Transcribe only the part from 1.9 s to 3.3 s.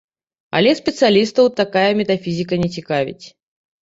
метафізіка не цікавіць.